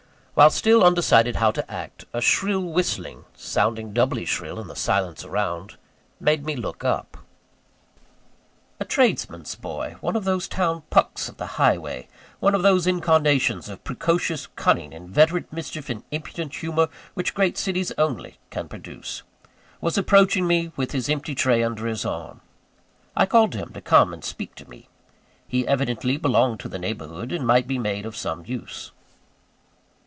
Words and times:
While 0.33 0.49
still 0.49 0.83
undecided 0.83 1.35
how 1.35 1.51
to 1.51 1.71
act, 1.71 2.05
a 2.13 2.21
shrill 2.21 2.61
whistling 2.61 3.25
sounding 3.35 3.93
doubly 3.93 4.25
shrill 4.25 4.59
in 4.61 4.67
the 4.67 4.77
silence 4.77 5.23
around 5.25 5.75
made 6.21 6.45
me 6.45 6.55
look 6.55 6.85
up. 6.85 7.17
A 8.79 8.85
tradesman's 8.85 9.53
boy 9.55 9.97
one 9.99 10.15
of 10.15 10.23
those 10.23 10.47
town 10.47 10.83
Pucks 10.89 11.27
of 11.27 11.35
the 11.35 11.45
highway; 11.45 12.07
one 12.39 12.55
of 12.55 12.63
those 12.63 12.87
incarnations 12.87 13.67
of 13.69 13.83
precocious 13.83 14.47
cunning, 14.55 14.93
inveterate 14.93 15.51
mischief, 15.53 15.89
and 15.89 16.03
impudent 16.11 16.55
humour, 16.55 16.87
which 17.13 17.35
great 17.35 17.57
cities 17.57 17.91
only 17.97 18.39
can 18.49 18.69
produce 18.69 19.23
was 19.81 19.97
approaching 19.97 20.47
me 20.47 20.71
with 20.77 20.91
his 20.93 21.09
empty 21.09 21.35
tray 21.35 21.61
under 21.61 21.85
his 21.85 22.05
arm. 22.05 22.39
I 23.17 23.25
called 23.27 23.51
to 23.51 23.57
him 23.59 23.73
to 23.73 23.81
come 23.81 24.13
and 24.13 24.23
speak 24.23 24.55
to 24.55 24.69
me. 24.69 24.87
He 25.45 25.67
evidently 25.67 26.15
belonged 26.17 26.61
to 26.61 26.69
the 26.69 26.79
neighbourhood, 26.79 27.33
and 27.33 27.45
might 27.45 27.67
be 27.67 27.77
made 27.77 28.05
of 28.07 28.15
some 28.17 28.45
use. 28.45 28.91